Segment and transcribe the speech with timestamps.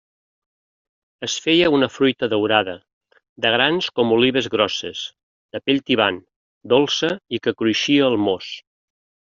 [1.27, 2.75] Es feia una fruita daurada,
[3.45, 5.05] de grans com olives grosses,
[5.55, 6.19] de pell tibant,
[6.77, 8.53] dolça i que cruixia al mos.